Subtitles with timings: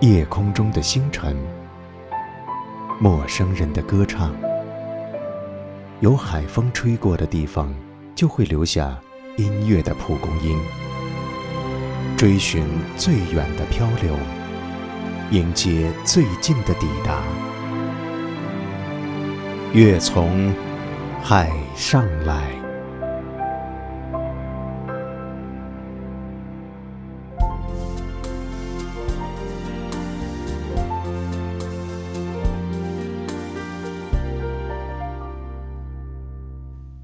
[0.00, 1.36] 夜空中的星辰，
[3.00, 4.32] 陌生人的歌唱。
[5.98, 7.74] 有海风吹过的地方，
[8.14, 8.96] 就会留下
[9.36, 10.56] 音乐的蒲公英。
[12.16, 12.64] 追寻
[12.96, 14.14] 最远的漂流，
[15.32, 17.20] 迎接最近的抵达。
[19.72, 20.54] 月从
[21.20, 22.57] 海上来。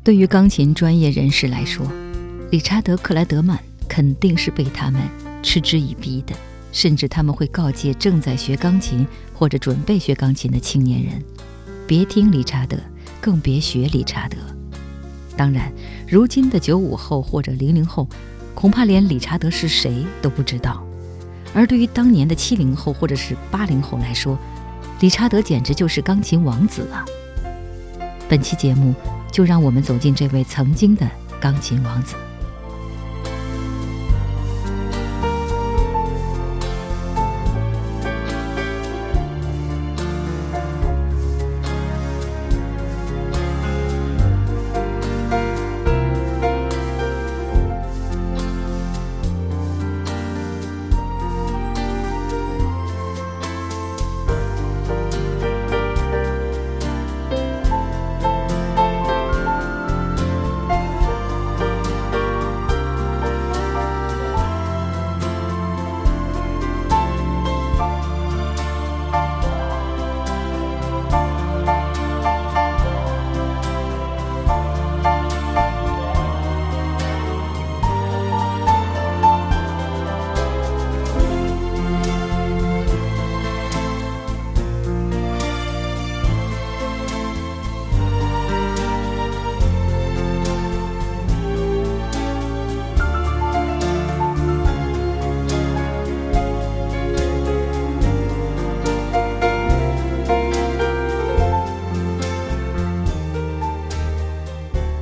[0.05, 1.91] 对于钢琴专业人士来说，
[2.51, 3.59] 理查德·克莱德曼
[3.89, 5.01] 肯定是被他们
[5.43, 6.35] 嗤之以鼻的，
[6.73, 11.25] 甚至他们会告诫正在学钢琴或者准备学钢琴的青年人：
[11.87, 12.77] 别听理查德，
[13.19, 14.37] 更别学理查德。
[15.39, 15.73] 当然，
[16.07, 18.07] 如今的九五后或者零零后，
[18.55, 20.87] 恐怕连理查德是谁都不知道；
[21.55, 24.39] 而对于当年的七零后或者是八零后来说，
[25.01, 27.03] 理查德简直就是钢琴王子了。
[28.29, 28.95] 本期节目。
[29.35, 31.05] 就让我们走进这位曾经的
[31.41, 32.15] 钢琴王子。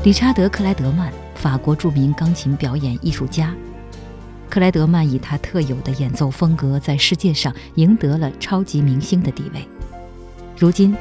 [0.05, 3.55] 理查德·克莱德曼，法国著名钢琴表演艺术家。
[4.51, 9.65] 克莱德曼以他特有的演奏风格，在世界上赢得了超级明星的地位。
[10.59, 10.97] 如今，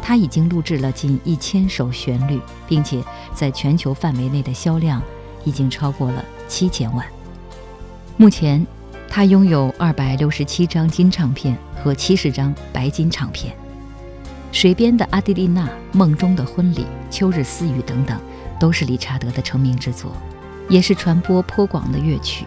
[0.00, 3.04] 他已经录制了近一千首旋律，并且
[3.34, 5.02] 在全球范围内的销量
[5.44, 7.04] 已经超过了七千万。
[8.16, 8.66] 目前，
[9.10, 11.54] 他拥有二百六十七张金唱片
[11.84, 13.52] 和七十张白金唱片，
[14.52, 16.78] 《水边的阿蒂丽娜》《梦中的婚礼》
[17.10, 18.18] 《秋日私语》等等。
[18.58, 20.12] 都是理查德的成名之作，
[20.68, 22.44] 也是传播颇广的乐曲，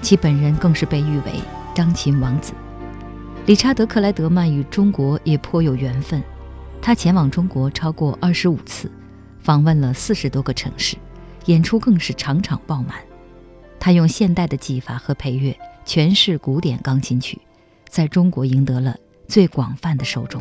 [0.00, 1.32] 其本人更是被誉为
[1.74, 2.52] “钢琴王子”。
[3.46, 6.22] 理查德·克莱德曼与中国也颇有缘分，
[6.80, 8.90] 他前往中国超过二十五次，
[9.40, 10.96] 访问了四十多个城市，
[11.46, 12.96] 演出更是场场爆满。
[13.80, 17.40] 他用现代的技法和配乐诠释古典钢琴曲，
[17.88, 18.96] 在中国赢得了
[19.26, 20.40] 最广泛的受众。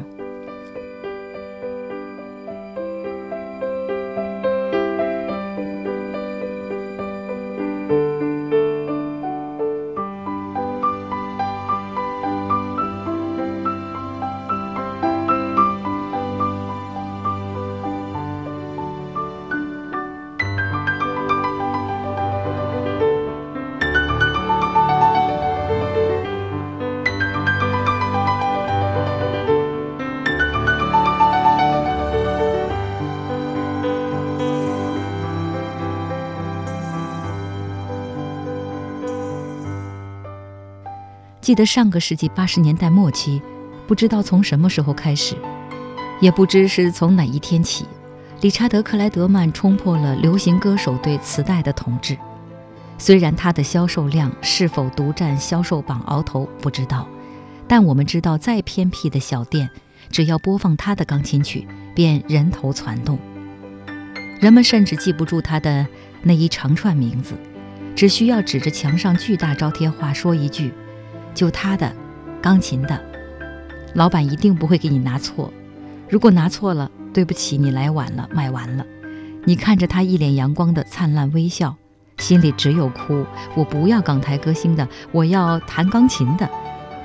[41.42, 43.42] 记得上个世纪八十年代末期，
[43.88, 45.36] 不知道从什么时候开始，
[46.20, 47.86] 也不知是从哪一天起，
[48.42, 52.16] 理查德·克莱德曼冲破了流行歌手对磁带的统治。
[53.00, 57.08] 虽然他的销售量是否独占销售榜鳌头不知道，
[57.68, 59.68] 但我们知道，再偏僻的小店，
[60.12, 63.18] 只要播放他的钢琴曲，便人头攒动。
[64.40, 65.88] 人们甚至记不住他的
[66.22, 67.34] 那一长串名字，
[67.96, 70.72] 只需要指着墙上巨大招贴画说一句。
[71.34, 71.92] 就他的，
[72.42, 73.00] 钢琴的，
[73.94, 75.52] 老板一定不会给你拿错。
[76.10, 78.86] 如果拿错了，对不起，你来晚了，卖完了。
[79.46, 81.76] 你看着他一脸阳光的灿烂微笑，
[82.18, 83.26] 心里只有哭。
[83.56, 86.50] 我不要港台歌星的，我要弹钢琴的。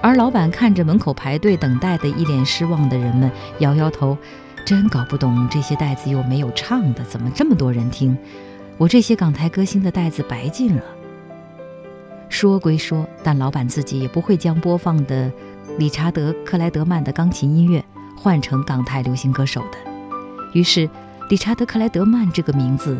[0.02, 3.30] 而老板看着门口排队等待的一脸失望的人们，
[3.60, 4.18] 摇摇头，
[4.64, 8.16] 真搞不懂这些袋子又没有唱的，怎么这么多人听？
[8.76, 10.82] 我这些港台歌星的袋子白进了。
[12.28, 15.30] 说归说，但老板自己也不会将播放的
[15.78, 17.84] 理查德·克莱德曼的钢琴音乐
[18.16, 19.78] 换成港台流行歌手的。
[20.52, 20.88] 于是，
[21.28, 22.96] 理查德·克莱德曼这个名字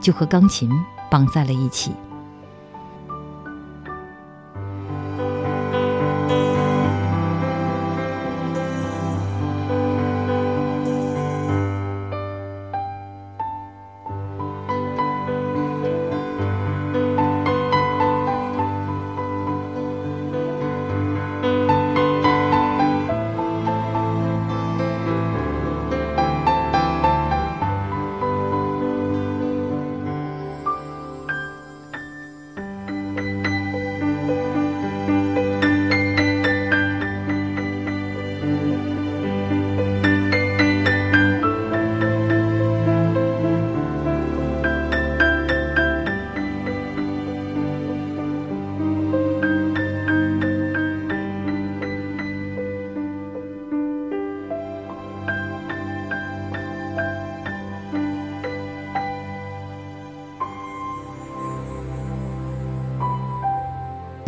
[0.00, 0.70] 就和钢琴
[1.10, 1.92] 绑在了一起。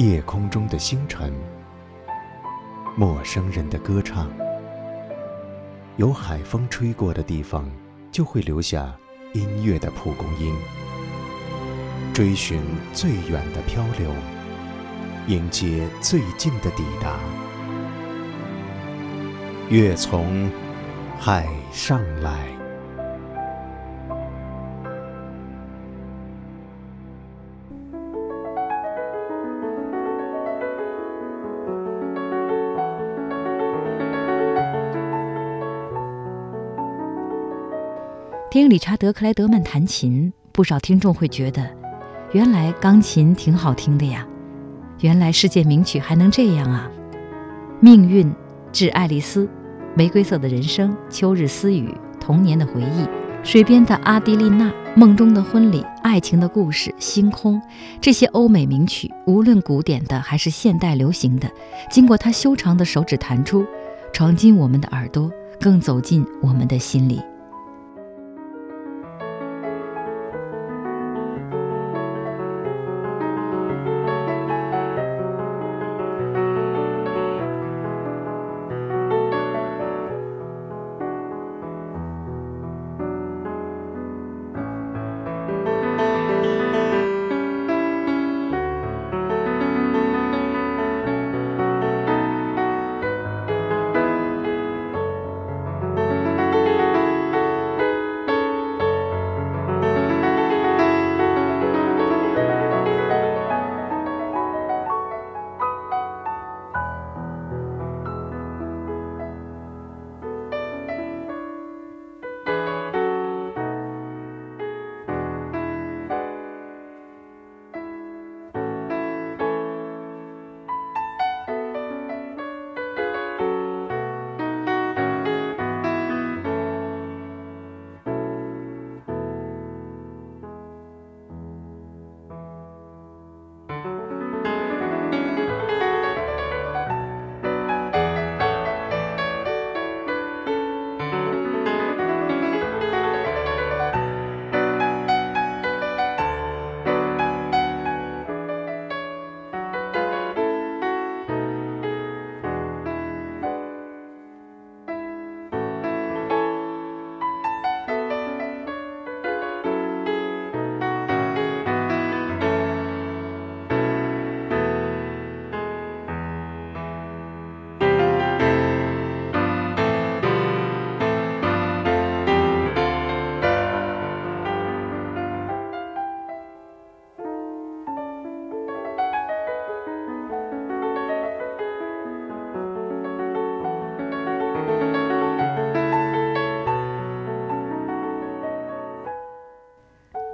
[0.02, 1.32] 夜空中的星辰，
[2.96, 4.28] 陌生人的歌唱。
[5.96, 7.70] 有海风吹过的地方，
[8.10, 8.93] 就会留下
[9.32, 10.52] 音乐的蒲公英。
[12.12, 12.60] 追寻
[12.93, 14.10] 最远的漂流，
[15.28, 17.20] 迎接最近的抵达。
[19.69, 20.50] 月从
[21.16, 22.62] 海上来。
[38.52, 41.66] 听理查德·克莱德曼弹琴，不少听众会觉得，
[42.32, 44.28] 原来钢琴挺好听的呀，
[45.00, 46.90] 原来世界名曲还能这样啊！
[47.81, 48.31] 命运、
[48.70, 49.49] 致爱丽丝、
[49.94, 53.08] 玫瑰色的人生、秋日私语、童年的回忆、
[53.43, 57.58] 水边的阿迪丽娜、梦中的婚礼、爱情的故事、星空，
[58.02, 61.50] 这些欧美名曲，无论古典的还是现代流行的，
[61.90, 63.64] 经过他修长的手指弹出，
[64.12, 67.19] 闯进我们的耳朵，更走进我们的心里。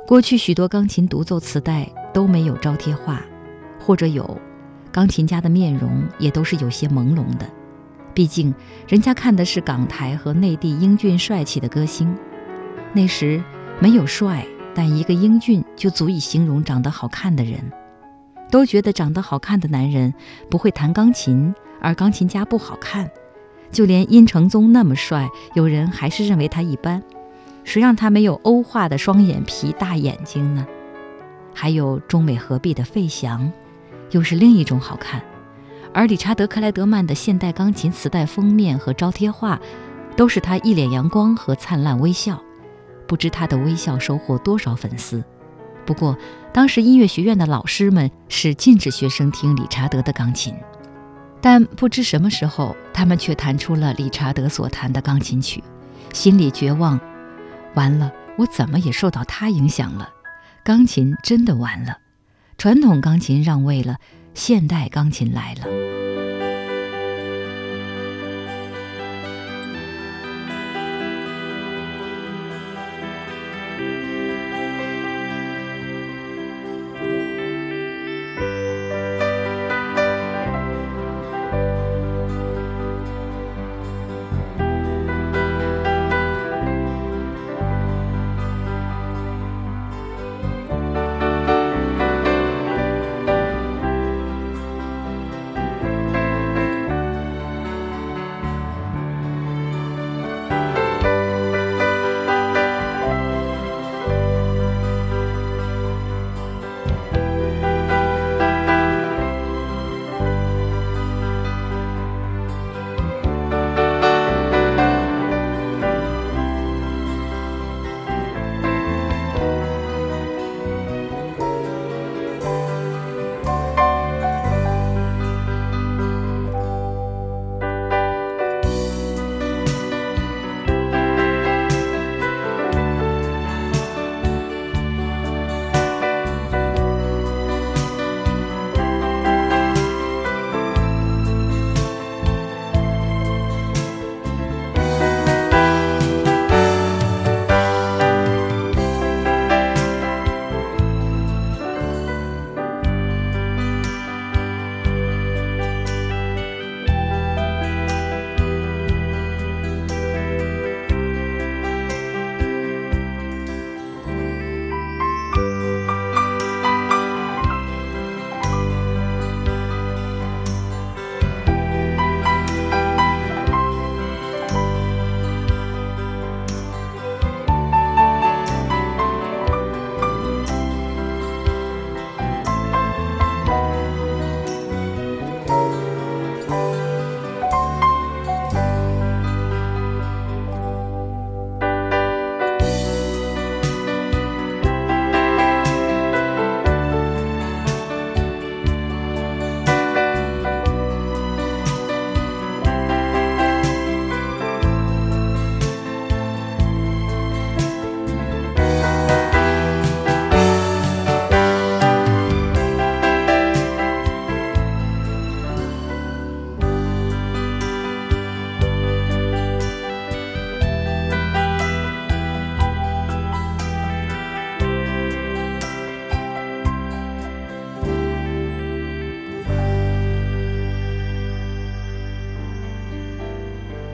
[0.08, 3.20] 过去许多钢琴独奏磁带都没有招贴画，
[3.78, 4.40] 或者有，
[4.90, 7.46] 钢琴家的面容也都是有些朦胧的。
[8.14, 8.54] 毕竟
[8.88, 12.16] 人家看的是港台和内地英俊帅气的歌星，
[12.94, 13.44] 那时
[13.80, 17.60] 没有帅，但一个英俊就足以形容长得好看的人。
[18.50, 20.14] 都觉得长得好看的男人
[20.48, 23.10] 不会弹钢琴，而钢琴家不好看。
[23.70, 27.02] 就连殷承宗那么帅，有人还是认为他一般。
[27.68, 30.66] 谁让他没有欧化的双眼皮、大眼睛呢？
[31.54, 33.52] 还有中美合璧的费翔，
[34.10, 35.22] 又是另一种好看。
[35.92, 39.60] 而理查德克莱德曼的现代钢琴磁带封面和招贴画，
[40.16, 42.42] 都是他一脸阳光和灿烂微笑。
[43.06, 45.22] 不知他的微笑收获多少粉丝。
[45.84, 46.16] 不过，
[46.54, 50.54] 当时音乐学院的老师们是禁止学生听理查德的钢琴，
[51.42, 55.62] 但不知什么时候，他们却弹出了理查德所弹的钢琴曲，
[56.14, 56.98] 心里绝望。
[57.74, 60.10] 完了，我怎么也受到他影响了？
[60.64, 61.98] 钢琴真的完了，
[62.56, 63.98] 传统钢琴让位了，
[64.34, 65.97] 现代钢琴来了。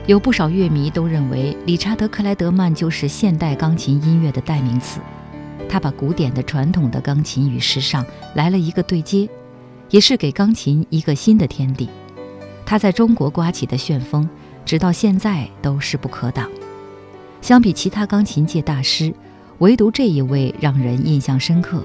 [0.07, 4.99] 有不少乐迷都认为，理查德·克莱德曼就是现代钢琴音乐的代名词。
[5.67, 9.27] 他把古典的、传统的钢琴与时尚来了一个对接，
[9.89, 11.89] 也是给钢琴一个新的天地。
[12.67, 14.29] 他在中国刮起的旋风，
[14.63, 16.47] 直到现在都势不可挡。
[17.41, 19.11] 相比其他钢琴界大师，
[19.57, 21.83] 唯独这一位让人印象深刻，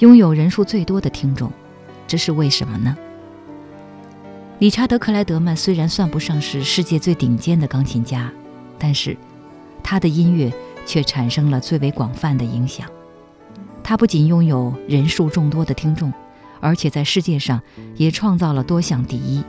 [0.00, 1.52] 拥有人数最多的听众，
[2.08, 2.96] 这是为什么呢？
[4.60, 8.30] 理查德·克莱德曼虽然算不上是世界最顶尖的钢琴家，
[8.78, 9.16] 但是
[9.82, 10.50] 他的音乐
[10.86, 12.86] 却产生了最为广泛的影响。
[13.82, 16.12] 他不仅拥有人数众多的听众，
[16.60, 17.60] 而且在世界上
[17.96, 19.42] 也创造了多项第一。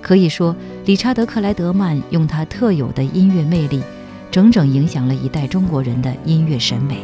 [0.00, 3.82] 可以说，理查德·克莱德曼用他特有的音乐魅力，
[4.30, 7.02] 整整影响了一代中国人的音乐审美。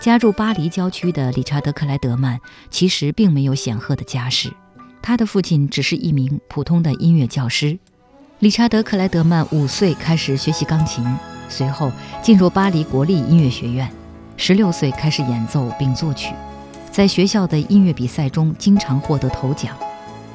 [0.00, 2.40] 家住巴黎郊区的理查德·克莱德曼
[2.70, 4.52] 其实并没有显赫的家世，
[5.02, 7.76] 他的父亲只是一名普通的音乐教师。
[8.38, 11.04] 理查德·克莱德曼五岁开始学习钢琴，
[11.48, 11.90] 随后
[12.22, 13.90] 进入巴黎国立音乐学院，
[14.36, 16.32] 十六岁开始演奏并作曲，
[16.92, 19.76] 在学校的音乐比赛中经常获得头奖。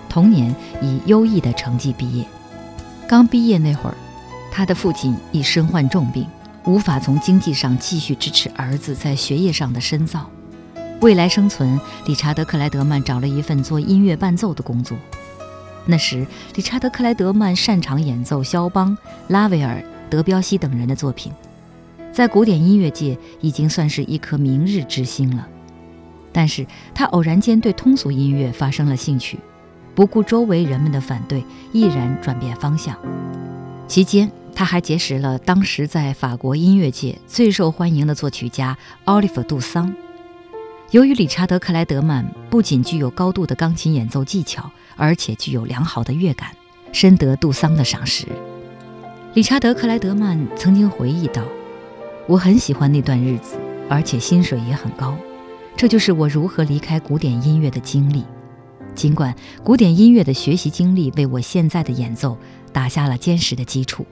[0.09, 2.25] 同年以优异的成绩毕业。
[3.07, 3.95] 刚毕业那会儿，
[4.51, 6.27] 他的父亲已身患重病。
[6.65, 10.29] 无法从经济上继续支持儿子在学业上的深造，
[11.01, 14.97] 未来生存，理查德·克莱德曼找了一份做音乐伴奏的工作。
[15.85, 21.31] 那时，理查德·克莱德曼擅长演奏肖邦、拉威尔、德彪西等人的作品，
[22.13, 25.45] 在古典音乐界已经算是一颗明日之星了。
[26.31, 26.65] 但是
[26.95, 29.37] 他偶然间对通俗音乐发生了兴趣，
[29.93, 31.43] 不顾周围人们的反对，
[31.73, 32.97] 毅然转变方向。
[33.85, 39.93] 期间，他还结识了当时在法国音乐界最受欢迎的作曲家奥利弗·杜桑。
[40.91, 46.55] 由于理查德·克莱德曼不仅具有高度的钢琴演奏技巧，而且具有良好的乐感，
[46.91, 48.27] 深得杜桑的赏识。
[49.33, 51.41] 理查德·克莱德曼曾经回忆道
[52.29, 53.57] ：“我很喜欢那段日子，
[53.89, 55.17] 而且薪水也很高。
[55.75, 58.23] 这就是我如何离开古典音乐的经历。
[58.93, 62.37] 尽管古典音乐的学习经历为我现在的演奏
[62.71, 64.05] 打下了坚实的基础。”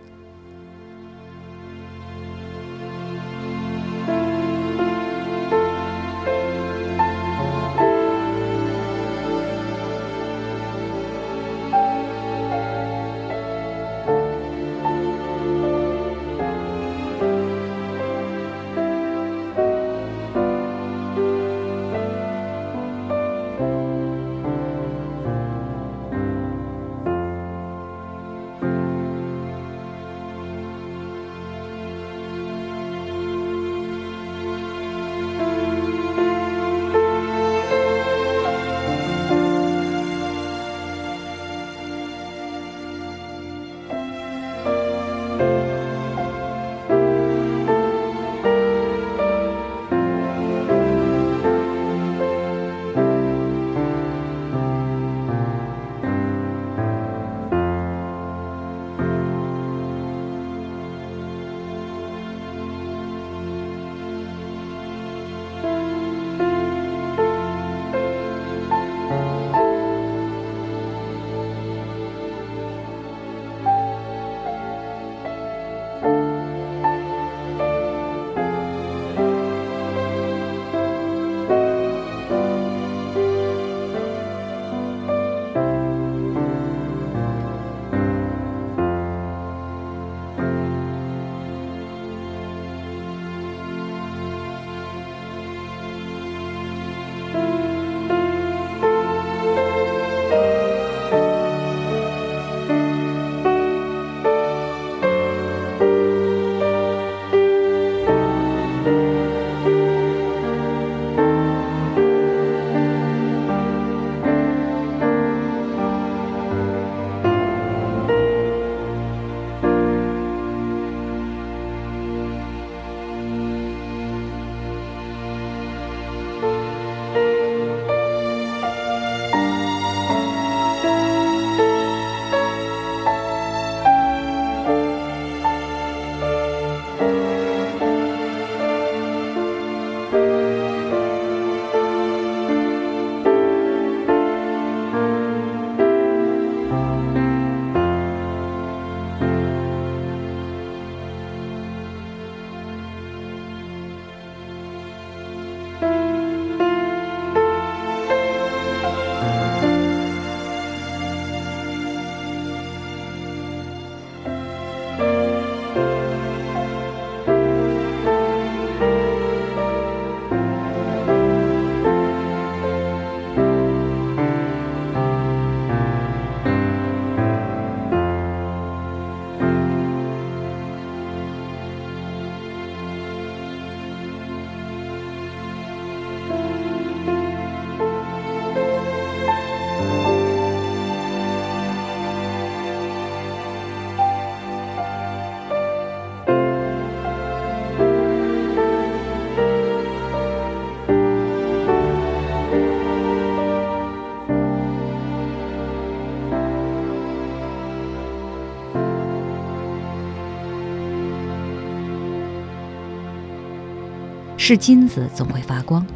[214.51, 215.87] 是金子总会发光。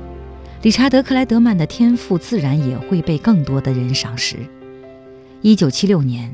[0.61, 4.37] 理查德·克莱德曼的天赋自然也会被更多的人赏识。
[5.41, 6.33] 一九七六年，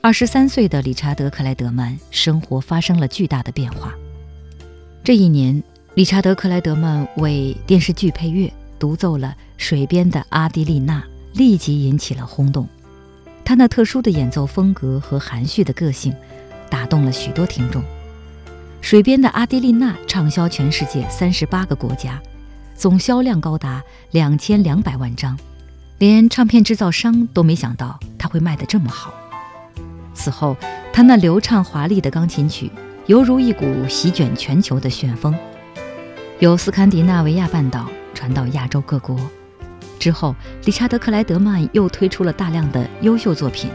[0.00, 3.94] 二十三岁的理查德·克莱德曼生活发生了巨大的变化。
[5.04, 5.62] 这一年，
[5.94, 11.00] 理查德·克莱德曼为电视剧配乐，独奏了《水边的阿蒂丽娜》，
[11.38, 12.66] 立即引起了轰动。
[13.44, 16.12] 他那特殊的演奏风格和含蓄的个性，
[16.68, 17.80] 打动了许多听众。
[18.80, 22.20] 《水边的阿蒂丽娜》畅销全世界三十八个国家。
[22.74, 25.38] 总销量高达两千两百万张，
[25.98, 29.12] 连唱片制造商都没想到它会卖得这么好。
[30.14, 30.56] 此后，
[30.92, 32.70] 他那流畅华丽的钢琴曲
[33.04, 35.34] 犹如一股席卷全球的旋风，
[36.38, 39.14] 由斯堪的纳维亚半岛传到亚洲各国。
[39.98, 43.70] 之后，理查德·克莱德曼又推出了大量的优秀作品，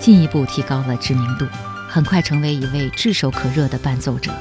[0.00, 1.46] 进一步提高了知名度，
[1.88, 4.32] 很快成为一位炙手可热的伴奏者。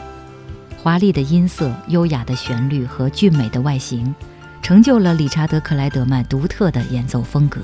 [0.81, 4.13] 华丽的音色、优雅的旋律和俊美的外形，
[4.61, 7.59] 成就了理查德·克莱德曼独特的演奏风格。